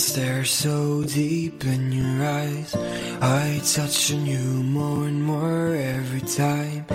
[0.00, 2.74] stare so deep in your eyes.
[3.20, 6.86] I touch on you more and more every time.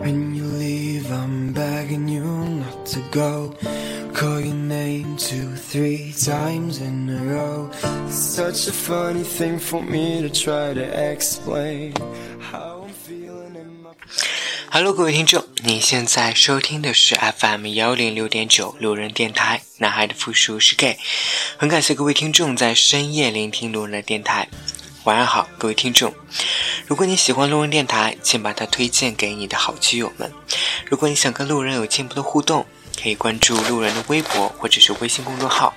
[0.00, 3.54] When you leave I'm begging you not to go
[4.20, 7.70] Call your name two, three times in a row
[8.10, 11.94] Such a funny thing for me to try to explain
[12.38, 13.94] How I'm feeling in my
[14.70, 20.98] Hello，各位听众，你现在收听的是 FM 幺零六点九路人电台，男孩的复数是 gay。
[21.56, 24.46] 很感谢各位听众在深夜聆听路人的电台。
[25.04, 26.12] 晚上好，各位听众。
[26.86, 30.30] 如果你喜欢路人电台，请把它推荐给你的好基友们。
[30.84, 32.66] 如果你想跟路人有进一步的互动，
[33.00, 35.74] 可以关注路人的微博或者是微信公众号。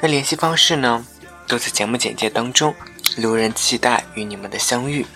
[0.00, 1.06] 那联系方式呢，
[1.46, 2.74] 都在节目简介当中。
[3.18, 5.06] 路人期待与你们的相遇。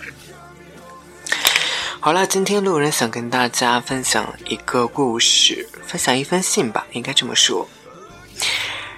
[1.99, 7.67] 好了，今天路人想跟大家分享一个故事，分享一封信吧，应该这么说。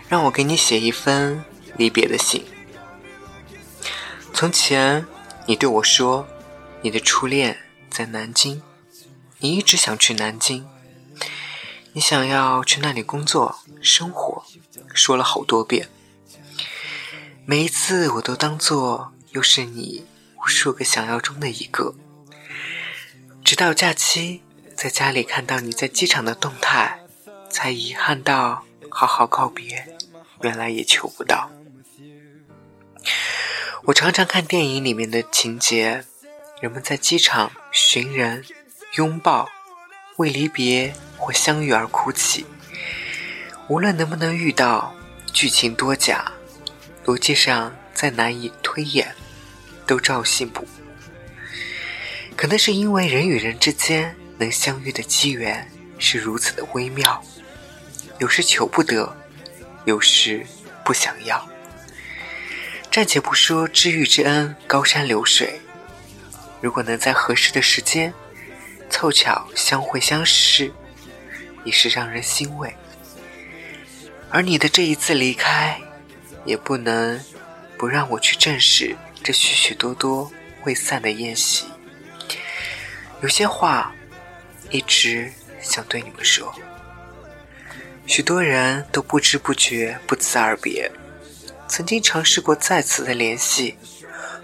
[0.07, 1.43] 让我给你写一封
[1.75, 2.45] 离别的信。
[4.31, 5.05] 从前，
[5.45, 6.25] 你对我说，
[6.81, 7.57] 你的初恋
[7.89, 8.61] 在南京，
[9.39, 10.65] 你一直想去南京，
[11.95, 14.43] 你想要去那里工作生活，
[14.95, 15.89] 说了好多遍。
[17.45, 20.03] 每一次，我都当做又是你
[20.37, 21.93] 无数个想要中的一个。
[23.43, 24.41] 直到假期，
[24.75, 26.99] 在家里看到你在机场的动态，
[27.47, 29.95] 才遗憾到好好告别，
[30.41, 31.51] 原来也求不到。
[33.83, 36.05] 我常常看电影里面的情节，
[36.59, 38.43] 人们在机场寻人、
[38.95, 39.47] 拥抱，
[40.17, 42.45] 为离别或相遇而哭泣。
[43.67, 44.93] 无论能不能遇到，
[45.31, 46.31] 剧情多假，
[47.05, 49.15] 逻辑上再难以推演，
[49.87, 50.67] 都照信不。
[52.35, 57.23] 可能是因为人与人之间能相遇的机缘是如此的微妙，
[58.19, 59.15] 有时求不得，
[59.85, 60.45] 有时
[60.83, 61.47] 不想要。
[62.91, 65.59] 暂且不说知遇之恩高山流水，
[66.59, 68.13] 如果能在合适的时间
[69.03, 70.71] 凑巧相会相识，
[71.65, 72.73] 已是让人欣慰。
[74.29, 75.77] 而你的这一次离开，
[76.45, 77.21] 也不能
[77.77, 80.31] 不让我去正视这许许多多
[80.63, 81.65] 未散的宴席。
[83.21, 83.93] 有些话
[84.69, 86.55] 一直想对你们说，
[88.07, 90.89] 许多人都不知不觉不辞而别。
[91.67, 93.75] 曾经尝试过再次的联系，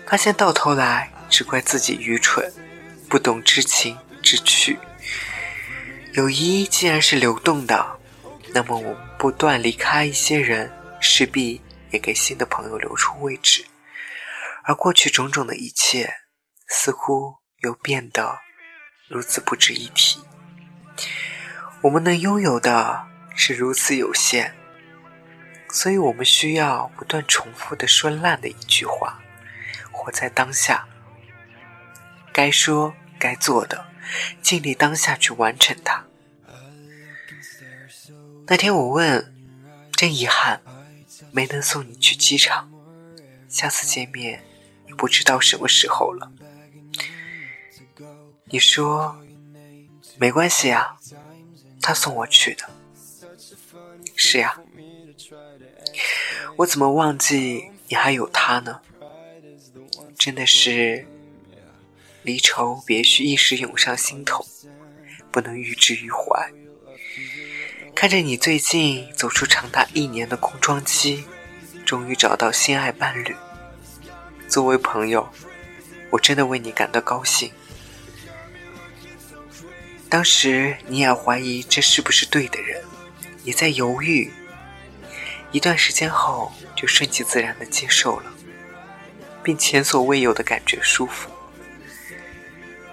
[0.05, 2.51] 发现到头来只怪自己愚蠢，
[3.07, 3.97] 不懂知情
[4.29, 4.77] 知趣。
[6.13, 7.99] 友谊既然是流动的，
[8.53, 11.59] 那么我们不断离开一些人，势必
[11.89, 13.65] 也给新的朋友留出位置。
[14.65, 16.13] 而过去种种的一切，
[16.67, 18.37] 似乎又变得。
[19.07, 20.19] 如此不值一提，
[21.81, 24.53] 我们能拥有的是如此有限，
[25.71, 29.19] 所以我们需要不断重复的说烂的一句话：
[29.91, 30.87] 活在当下，
[32.31, 33.88] 该说该做的，
[34.41, 36.05] 尽力当下去完成它。
[38.47, 39.33] 那天我问，
[39.91, 40.61] 真遗憾，
[41.31, 42.71] 没能送你去机场，
[43.47, 44.43] 下次见面
[44.87, 46.31] 也不知道什么时候了。
[48.45, 49.21] 你说
[50.17, 50.97] 没关系啊，
[51.81, 52.69] 他送我去的。
[54.15, 54.59] 是呀，
[56.57, 58.81] 我怎么忘记你还有他呢？
[60.17, 61.07] 真的是
[62.23, 64.45] 离愁别绪一时涌上心头，
[65.31, 66.51] 不能预之于怀。
[67.95, 71.23] 看着你最近走出长达一年的空窗期，
[71.85, 73.35] 终于找到心爱伴侣。
[74.47, 75.27] 作为朋友，
[76.09, 77.51] 我真的为你感到高兴。
[80.09, 82.81] 当时你也怀疑这是不是对的人，
[83.43, 84.31] 也在犹豫。
[85.51, 88.31] 一段时间后，就顺其自然的接受了，
[89.43, 91.29] 并前所未有的感觉舒服。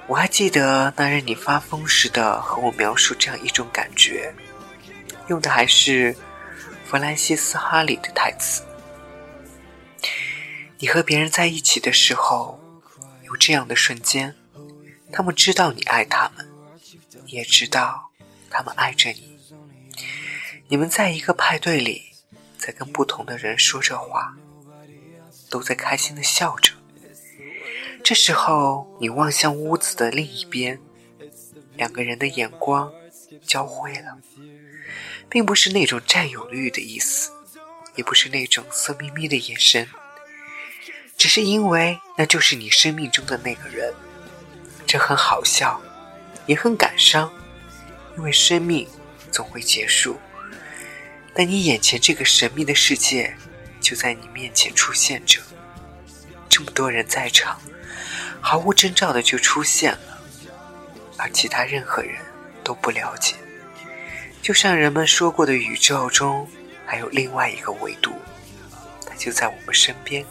[0.08, 4.32] 我还记得那日你发疯似的和我描述这样一种感觉，
[5.28, 6.16] 用的还是
[6.84, 8.62] 弗兰西斯·哈里的台词
[10.78, 12.60] ：“你和别人在一起的时候，
[13.24, 14.36] 有这样的瞬间，
[15.12, 16.46] 他们知道你爱他们。”
[17.26, 18.12] 也知道
[18.48, 19.36] 他们爱着你，
[20.68, 22.12] 你们在一个派对里，
[22.56, 24.36] 在跟不同的人说着话，
[25.50, 26.72] 都在开心的笑着。
[28.06, 30.78] 这时候，你望向屋子的另一边，
[31.74, 32.92] 两个人的眼光
[33.44, 34.16] 交汇了，
[35.28, 37.32] 并不是那种占有欲的意思，
[37.96, 39.88] 也不是那种色眯眯的眼神，
[41.16, 43.92] 只是因为那就是你生命中的那个人。
[44.86, 45.82] 这很好笑，
[46.46, 47.28] 也很感伤，
[48.16, 48.88] 因为生命
[49.32, 50.16] 总会结束，
[51.34, 53.36] 但你眼前这个神秘的世界
[53.80, 55.42] 就在你面前出现着。
[56.48, 57.60] 这么多人在场，
[58.48, 60.20] 毫无征兆的就出现了，
[61.16, 62.14] 而其他任何人
[62.62, 63.34] 都不了解。
[64.40, 66.48] 就像人们说过的，宇宙中
[66.86, 68.12] 还有另外一个维度，
[69.04, 70.24] 它就在我们身边，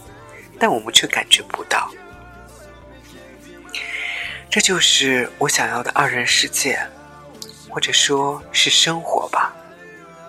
[0.58, 1.92] 但我们却感觉不到。
[4.50, 6.80] 这就是我想要的二人世界，
[7.70, 9.54] 或者说是生活吧，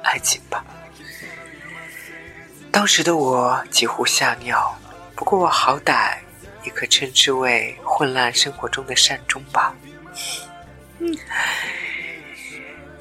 [0.02, 0.64] 爱情吧。
[2.72, 4.76] 当时的我几乎吓尿，
[5.14, 6.18] 不过我好歹
[6.66, 9.74] 也可称之为混乱生活中的善终吧。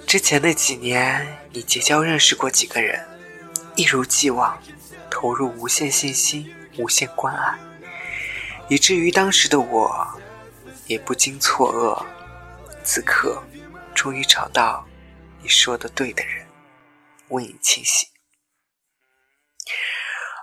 [0.08, 3.06] 之前的几年，你结交认识过几个人，
[3.76, 4.58] 一如既往，
[5.10, 7.60] 投入无限信心、无限关爱，
[8.70, 10.22] 以至于当时的我。
[10.88, 12.06] 也不禁错愕，
[12.84, 13.44] 此刻
[13.96, 14.88] 终于找到
[15.42, 16.46] 你说的对的人，
[17.30, 18.08] 为你庆幸。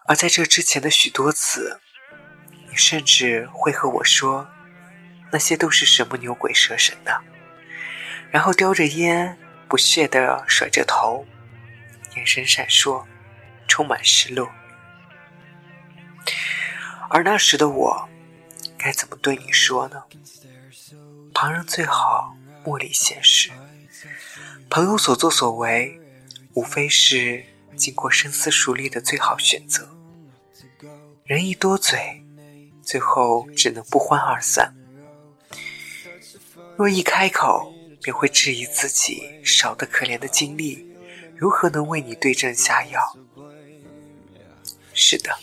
[0.08, 1.80] 而在这之前的许多次，
[2.72, 4.48] 你甚至会和我说，
[5.30, 7.20] 那些都是什么牛鬼蛇神的，
[8.30, 9.38] 然后叼着烟，
[9.68, 11.26] 不屑地甩着头，
[12.16, 13.04] 眼神闪烁，
[13.68, 14.50] 充满失落。
[17.10, 18.08] 而那时的我。
[18.84, 20.02] 该怎么对你说呢？
[21.32, 23.52] 旁人最好莫理闲事，
[24.68, 26.00] 朋友所作所为，
[26.54, 27.44] 无非是
[27.76, 29.88] 经过深思熟虑的最好选择。
[31.24, 32.21] 人一多嘴，
[32.82, 34.74] 最后只能不欢而散。
[36.76, 40.86] 若一开口，便会质疑自己少得可怜的经历，
[41.36, 43.16] 如何能为你对症下药？
[44.92, 45.38] 是的，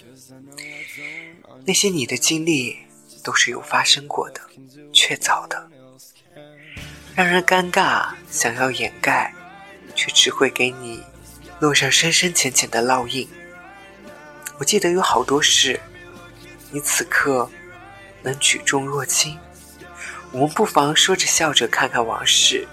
[1.65, 2.77] 那些你的经历。
[3.21, 4.39] 都是有发生过的，
[4.93, 5.69] 确凿的，
[7.13, 9.35] 让人尴尬，想要掩盖，
[9.93, 11.03] 却只会给你
[11.59, 13.27] 落上深深浅浅的烙印。
[14.57, 15.77] 我记得有好多事，
[16.71, 17.49] 你此刻
[18.21, 19.39] 能举重若轻，
[20.31, 22.67] 我们不妨说着笑着看看往事，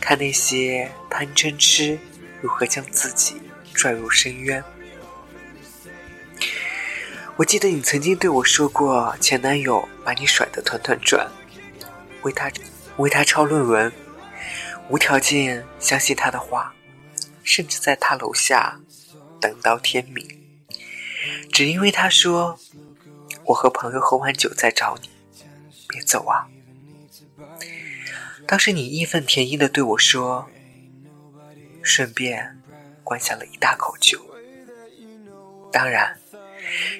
[0.00, 1.98] 看那些贪嗔痴
[2.40, 3.40] 如何将自己
[3.74, 4.64] 拽入深渊。
[7.36, 11.28] 我记得你曾经对我说过，前男友把你甩得团团转，
[12.22, 12.50] 为他
[12.96, 13.92] 为他抄论文，
[14.88, 16.72] 无条件相信他的话，
[17.42, 18.78] 甚至在他楼下
[19.40, 20.24] 等到天明，
[21.52, 22.56] 只因为他说
[23.46, 25.10] 我和朋友喝完酒再找你，
[25.88, 26.48] 别走啊！
[28.46, 30.48] 当时你义愤填膺的对我说，
[31.82, 32.62] 顺便
[33.02, 34.20] 灌下了一大口酒，
[35.72, 36.18] 当然。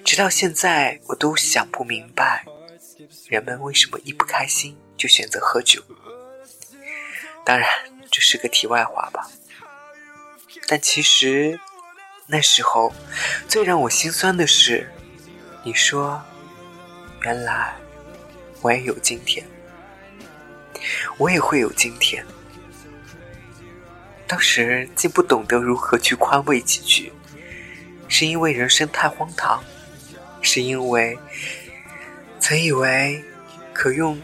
[0.04, 2.44] 直到现在，我都想不明白，
[3.28, 5.82] 人们为什么一不开心就选择喝酒。
[7.46, 7.66] 当然，
[8.10, 9.30] 这是个题外话吧。
[10.68, 11.58] 但其实，
[12.26, 12.92] 那时候
[13.48, 14.92] 最让我心酸的是，
[15.62, 16.22] 你说，
[17.24, 17.74] 原来
[18.60, 19.42] 我也有今天，
[21.16, 22.22] 我也会有今天。
[24.26, 27.10] 当时竟不懂得如何去宽慰几句。
[28.08, 29.64] 是因为人生太荒唐，
[30.42, 31.18] 是因为
[32.38, 33.24] 曾以为
[33.72, 34.20] 可用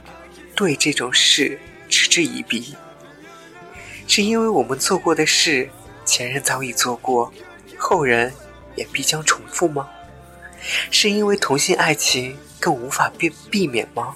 [0.55, 1.59] 对这种事
[1.89, 2.77] 嗤之以鼻，
[4.07, 5.69] 是因为我们做过的事，
[6.05, 7.33] 前人早已做过，
[7.79, 8.33] 后人
[8.77, 9.89] 也必将重复吗？
[10.91, 14.15] 是因为同性爱情更无法避避免吗？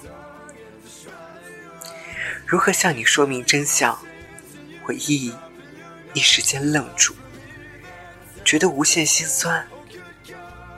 [2.45, 3.97] 如何向你说明真相？
[4.85, 5.33] 我一
[6.13, 7.15] 一时间愣住。
[8.45, 9.67] 觉得无限心酸，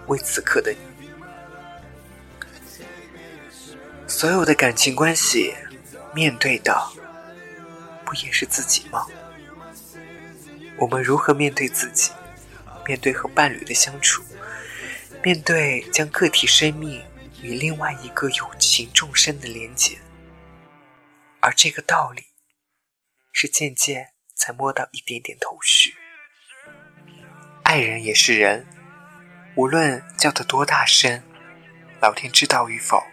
[0.05, 0.77] 为此刻的你，
[4.07, 5.53] 所有的感情关系，
[6.15, 6.74] 面对的
[8.05, 9.05] 不也是自己吗？
[10.77, 12.12] 我们如何面对自己？
[12.86, 14.24] 面对和伴侣的相处，
[15.21, 17.03] 面对将个体生命
[17.41, 20.00] 与另外一个有情众生的连结，
[21.39, 22.24] 而这个道理，
[23.32, 25.94] 是渐渐才摸到一点点头绪。
[27.63, 28.65] 爱人也是人，
[29.56, 31.22] 无论叫得多大声，
[32.01, 33.03] 老天知道与否，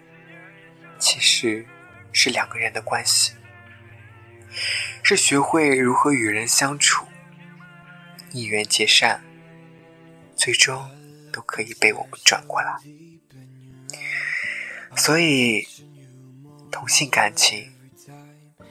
[0.98, 1.66] 其实
[2.12, 3.34] 是两个人的关系，
[5.02, 7.06] 是学会如何与人相处，
[8.32, 9.22] 一缘结善，
[10.34, 10.90] 最终
[11.30, 12.74] 都可以被我们转过来。
[14.96, 15.66] 所以，
[16.70, 17.72] 同性感情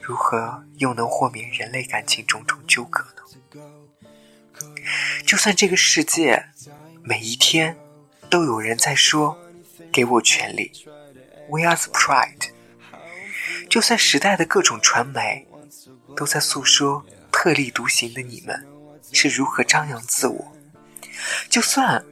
[0.00, 3.60] 如何又能豁免人类感情种种纠葛呢？
[5.26, 6.46] 就算这个世界
[7.02, 7.76] 每一天
[8.30, 9.38] 都有人在说
[9.92, 10.70] “给我权利
[11.48, 12.50] ”，We are the pride。
[13.68, 15.46] 就算时代的各种传媒
[16.16, 18.66] 都在诉说特立独行的你们
[19.12, 20.56] 是如何张扬自我，
[21.48, 22.04] 就算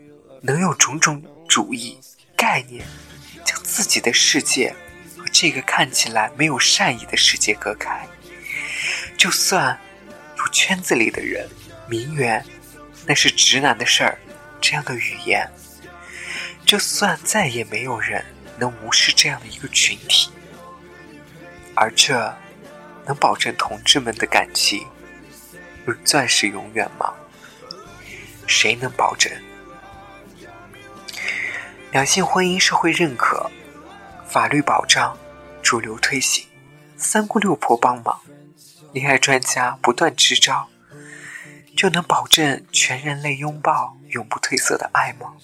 [0.42, 1.98] 能用种种主义
[2.42, 2.84] 概念
[3.44, 4.74] 将自己的世界
[5.16, 8.04] 和这个看起来没有善意的世界隔开，
[9.16, 9.78] 就算
[10.36, 11.48] 有圈子里的人
[11.88, 12.44] 名媛
[13.06, 14.18] 那是直男的事儿
[14.60, 15.48] 这样的语言，
[16.66, 18.24] 就算再也没有人
[18.58, 20.32] 能无视这样的一个群体。
[21.76, 22.36] 而这
[23.06, 24.84] 能保证同志们的感情
[25.84, 27.14] 如钻石永远吗？
[28.48, 29.32] 谁能保证？
[31.92, 33.50] 两性婚姻社会认可、
[34.26, 35.14] 法律保障、
[35.62, 36.46] 主流推行、
[36.96, 38.18] 三姑六婆帮忙、
[38.94, 40.70] 恋爱专家不断支招，
[41.76, 45.34] 就能保证全人类拥抱永不褪色的爱吗？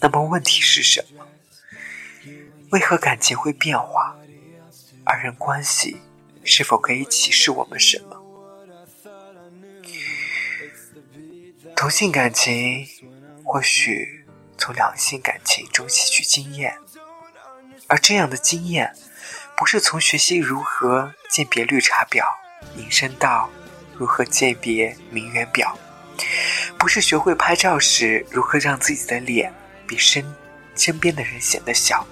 [0.00, 1.26] 那么问题是什么？
[2.70, 4.16] 为何感情会变化？
[5.04, 5.98] 二人关系
[6.42, 8.22] 是否可以启示我们什么？
[11.76, 12.86] 同性感情
[13.44, 14.25] 或许
[14.58, 16.78] 从两性感情中吸取经验，
[17.86, 18.94] 而这样的经验
[19.56, 22.24] 不是从学习如何鉴别绿茶婊
[22.76, 23.50] 引申到
[23.94, 25.76] 如何鉴别名媛婊，
[26.78, 29.52] 不是学会拍照时如何让自己的脸
[29.86, 30.34] 比身
[30.74, 32.06] 身边的人显得小。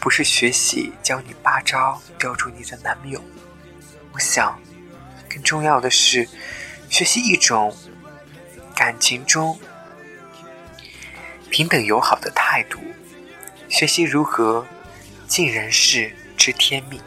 [0.00, 3.22] 不是学习教你八招吊住你的男友，
[4.12, 4.60] 我想，
[5.30, 6.28] 更重要的是
[6.90, 7.74] 学习一种
[8.74, 9.58] 感情中
[11.54, 12.80] 平等友好的态度，
[13.68, 14.66] 学习如何
[15.28, 17.00] 尽人事知天命，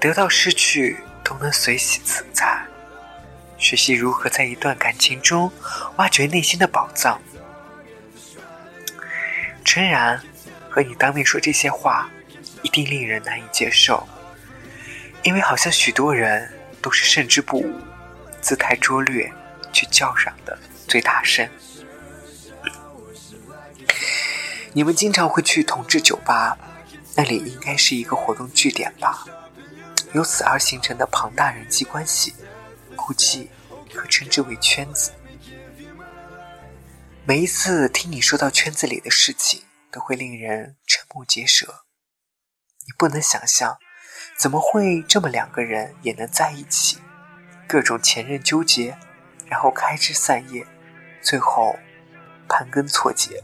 [0.00, 2.58] 得到失去都能随喜自在，
[3.58, 5.52] 学习如何在一段感情中
[5.96, 7.20] 挖掘内心的宝藏。
[9.62, 10.18] 诚然。
[10.70, 12.08] 和你当面说这些话，
[12.62, 14.08] 一定令人难以接受，
[15.22, 16.50] 因为好像许多人
[16.80, 17.78] 都是胜之不武、
[18.40, 19.30] 姿态拙劣
[19.70, 21.46] 却叫嚷的最大声。
[24.72, 26.56] 你们经常会去同志酒吧，
[27.16, 29.24] 那里应该是一个活动据点吧？
[30.12, 32.34] 由此而形成的庞大人际关系，
[32.96, 33.50] 估计
[33.94, 35.12] 可称之为圈子。
[37.24, 39.64] 每一次听你说到圈子里的事情。
[39.92, 41.84] 都会令人瞠目结舌。
[42.86, 43.76] 你不能想象，
[44.38, 46.98] 怎么会这么两个人也能在一起？
[47.66, 48.96] 各种前任纠结，
[49.46, 50.66] 然后开枝散叶，
[51.20, 51.76] 最后
[52.48, 53.42] 盘根错节。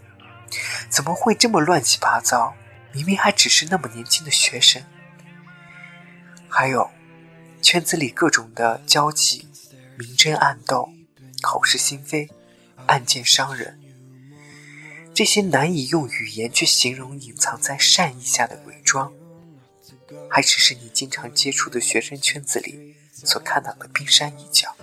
[0.88, 2.54] 怎么会这么乱七八糟？
[2.92, 4.82] 明明还只是那么年轻的学生。
[6.48, 6.90] 还有，
[7.60, 9.46] 圈子里各种的交际，
[9.98, 10.88] 明争暗斗，
[11.42, 12.30] 口是心非，
[12.86, 13.78] 暗箭伤人。
[15.14, 19.12] 这些难以用语言去形容、隐藏在善意下的伪装，
[20.30, 24.74] 还只是你经常接触的学生圈子里所看到的冰山一角。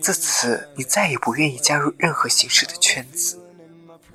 [0.00, 3.38] 自此，你再也不愿意加入任何形式的圈子，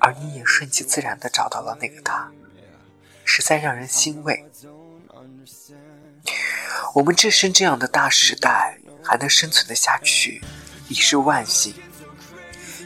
[0.00, 2.30] 而你也顺其自然的找到了那个他，
[3.24, 4.44] 实在让人欣慰。
[6.94, 10.42] 我们置身这样的大时代，还能生存的下去，
[10.88, 11.74] 已是万幸。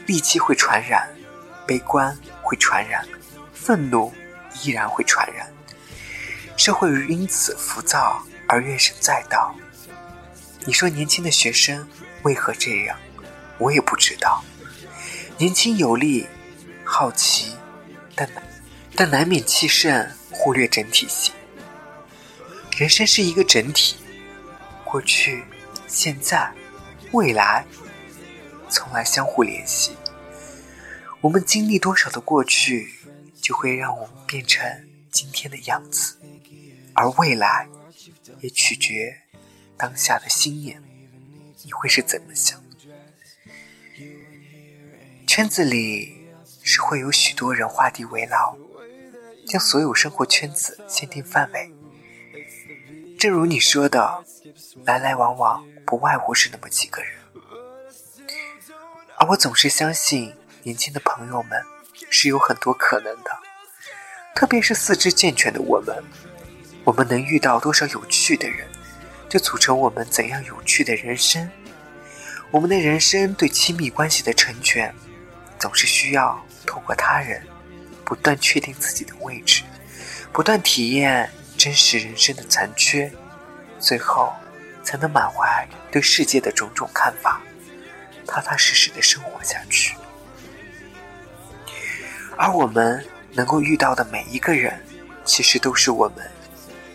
[0.05, 1.09] 戾气会传染。
[1.67, 3.03] 悲观会传染，
[3.51, 4.13] 愤怒
[4.61, 5.51] 依然会传染，
[6.55, 9.55] 社会因此浮躁而怨声载道。
[10.63, 11.89] 你说年轻的学生
[12.21, 12.95] 为何这样？
[13.57, 14.43] 我也不知道。
[15.39, 16.27] 年轻有力，
[16.97, 17.51] 好奇，
[18.15, 18.25] 但
[18.95, 21.33] 但难免气盛，忽略整体性。
[22.77, 23.97] 人生是一个整体，
[24.85, 25.43] 过去、
[25.87, 26.49] 现在、
[27.11, 27.65] 未来，
[28.69, 29.91] 从来相互联系。
[31.19, 32.89] 我们经历多少的过去，
[33.41, 34.65] 就会让我们变成
[35.11, 36.17] 今天的样子，
[36.93, 37.67] 而未来
[38.39, 39.13] 也取决
[39.75, 40.81] 当下的心念。
[41.61, 42.63] 你会是怎么想？
[45.27, 46.24] 圈子里
[46.65, 48.57] 是会有许多人画地为牢，
[49.47, 51.71] 将所有生活圈子限定范围。
[53.19, 54.25] 正如你说的，
[54.83, 57.11] 来来往往不外乎是那么几个人，
[59.19, 60.35] 而我总是相信。
[60.63, 61.61] 年轻的朋友们
[62.09, 63.29] 是有很多可能的，
[64.33, 66.03] 特别是四肢健全的我们，
[66.83, 68.67] 我们能遇到多少有趣的人，
[69.29, 71.47] 就组成我们怎样有趣的人生。
[72.49, 74.91] 我们的人生对亲密关系的成全，
[75.59, 77.41] 总是需要透过他人，
[78.03, 79.63] 不断确定自己的位置，
[80.31, 83.11] 不断体验真实人生的残缺，
[83.79, 84.33] 最后
[84.83, 87.41] 才能满怀对世界的种种看法，
[88.27, 89.95] 踏踏实实的生活下去。
[92.37, 94.83] 而我们能够遇到的每一个人，
[95.23, 96.29] 其实都是我们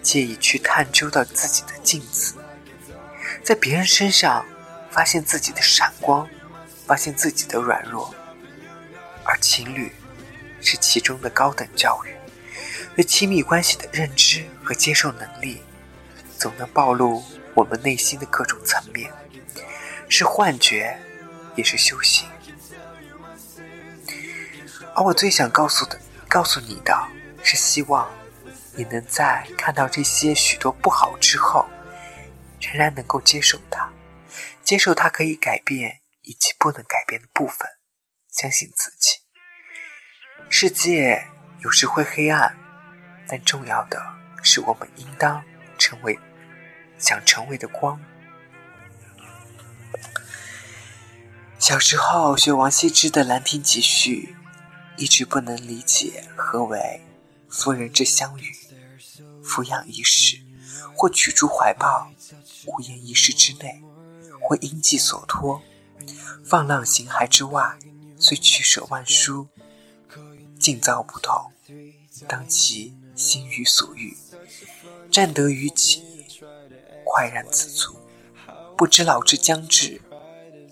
[0.02, 2.34] 借以去探究到自己的镜子，
[3.42, 4.44] 在别人身上
[4.90, 6.28] 发现自己的闪光，
[6.86, 8.14] 发现自己的软弱，
[9.30, 9.92] 而情侣
[10.60, 12.12] 是其中的高等教育。
[12.96, 15.62] 对亲密关系的认知和接受能力，
[16.36, 17.22] 总能暴露
[17.54, 19.10] 我们内心的各种层面，
[20.08, 20.98] 是幻觉，
[21.54, 22.28] 也是修行。
[24.94, 26.92] 而我最想告诉的、告诉你的，
[27.42, 28.10] 是希望
[28.74, 31.64] 你能在看到这些许多不好之后，
[32.60, 33.90] 仍然能够接受它，
[34.64, 37.66] 接受它可以改变以及不能改变的部分，
[38.30, 39.19] 相信自己。
[40.52, 41.26] 世界
[41.60, 42.54] 有时会黑暗。
[43.28, 44.02] 但重要的
[44.42, 45.42] 是，我们应当
[45.78, 46.18] 成为
[46.98, 47.98] 想成为的光。
[51.56, 54.34] 小时候学王羲之的《兰亭集序》，
[55.00, 57.00] 一直不能理解何为
[57.48, 58.52] “夫人之相与，
[59.44, 60.40] 俯仰一世，
[60.96, 62.10] 或取诸怀抱，
[62.66, 63.80] 无言一室之内，
[64.40, 65.62] 或因寄所托，
[66.44, 67.78] 放浪形骸之外，
[68.18, 69.48] 虽取舍万殊，
[70.60, 71.50] 境遭不同，
[72.28, 74.16] 当其。”心于所欲，
[75.12, 76.02] 占得于己，
[77.04, 77.94] 快然自足，
[78.78, 80.00] 不知老之将至，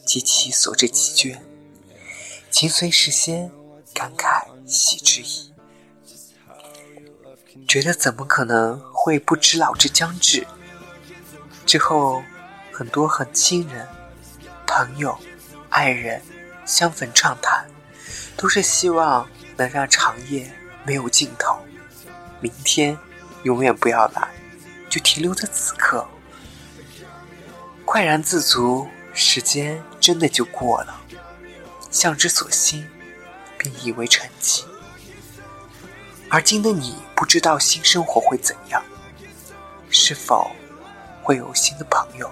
[0.06, 1.38] 及其所至其倦，
[2.50, 3.50] 情随事先，
[3.92, 5.52] 感慨喜之矣。
[7.66, 10.46] 觉得怎么可能会不知老之将至？
[11.66, 12.22] 之后，
[12.72, 13.86] 很多很亲人、
[14.66, 15.14] 朋友、
[15.68, 16.22] 爱人
[16.64, 17.68] 相逢畅谈，
[18.38, 20.50] 都是希望能让长夜
[20.86, 21.58] 没有尽头。
[22.40, 22.96] 明天
[23.42, 24.28] 永远不要来，
[24.88, 26.08] 就停留在此刻，
[27.84, 31.00] 快然自足，时间真的就过了，
[31.90, 32.88] 向之所欣，
[33.58, 34.64] 便以为成绩。
[36.30, 38.82] 而今的你，不知道新生活会怎样，
[39.90, 40.52] 是否
[41.22, 42.30] 会有新的朋友？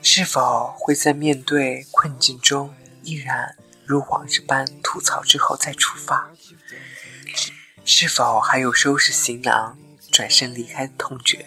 [0.00, 3.56] 是否会在面对困境中，依然
[3.86, 6.30] 如往日般吐槽之后再出发？
[7.84, 9.78] 是否还有收拾行囊、
[10.10, 11.46] 转身离开的痛觉？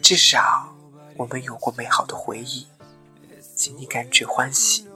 [0.00, 0.76] 至少，
[1.16, 2.68] 我们有过美好的回忆，
[3.56, 4.86] 请你感觉欢喜，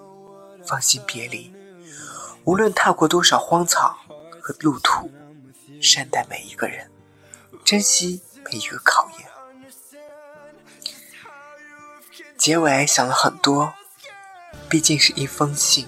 [0.67, 1.53] 放心别离。
[2.45, 3.99] 无论踏过多少荒草
[4.41, 5.11] 和路途，
[5.83, 6.91] 善待每一个人，
[7.65, 9.29] 珍惜每一个考验。
[12.37, 13.75] 结尾想了很多，
[14.69, 15.87] 毕竟是一封信，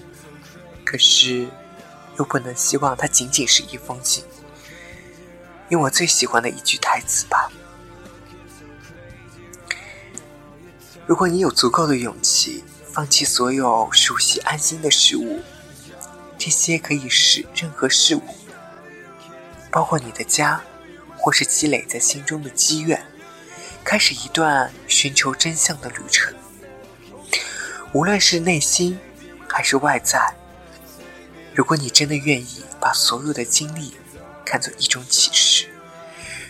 [0.83, 1.47] 可是。
[2.17, 4.23] 又不能希望它仅仅是一封信，
[5.69, 7.49] 用我最喜欢的一句台词吧。
[11.07, 15.41] 如果你有足够的勇气，放弃所有熟悉安心的事物，
[16.37, 18.21] 这些可以是任何事物，
[19.71, 20.61] 包括你的家，
[21.17, 23.03] 或是积累在心中的积怨，
[23.85, 26.35] 开始一段寻求真相的旅程。
[27.93, 28.97] 无论是内心，
[29.49, 30.33] 还是外在。
[31.53, 33.93] 如果你真的愿意把所有的经历
[34.45, 35.67] 看作一种启示，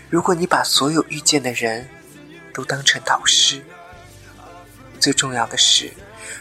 [0.07, 1.89] 如果你把所有遇见的人
[2.53, 3.63] 都当成导师，
[4.99, 5.91] 最重要的是，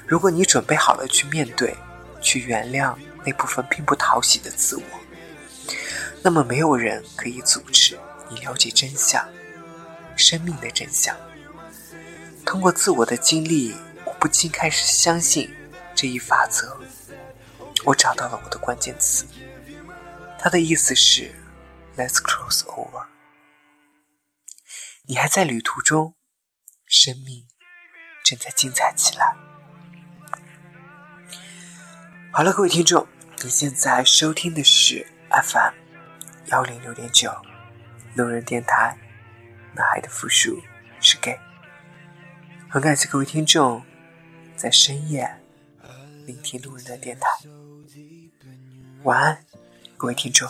[0.06, 1.74] 如果你准备好了去面对、
[2.20, 4.82] 去原谅那部分并不讨喜的自我，
[6.22, 9.26] 那么没有人可以阻止你了解真相，
[10.14, 11.16] 生命的真相。
[12.44, 13.74] 通过自我的经历，
[14.20, 15.50] 不禁开始相信
[15.94, 16.78] 这一法则。
[17.86, 19.26] 我找到了我的关键词，
[20.38, 21.34] 它的意思是
[21.96, 23.06] “Let's cross over”。
[25.06, 26.14] 你还在旅途中，
[26.86, 27.48] 生命
[28.22, 29.34] 正在精彩起来。
[32.30, 33.08] 好了，各位听众，
[33.42, 35.72] 你现在收听的是 FM
[36.48, 37.32] 幺零六点九
[38.14, 38.98] 路人电台，
[39.74, 40.62] 男孩的复数
[41.00, 41.40] 是 gay。
[42.68, 43.84] 很感谢各位听众
[44.60, 45.26] 在深夜
[46.26, 47.26] 聆听路人的电台。
[49.04, 49.38] 晚安，
[49.96, 50.46] 各位听众。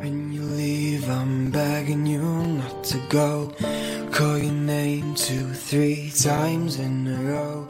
[0.00, 3.52] When you leave, I'm begging you not to go.
[4.12, 7.66] Call your name two, three times in a row.